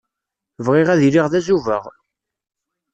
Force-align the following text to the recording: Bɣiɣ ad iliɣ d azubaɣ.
Bɣiɣ 0.65 0.87
ad 0.89 1.01
iliɣ 1.07 1.25
d 1.31 1.33
azubaɣ. 1.39 1.83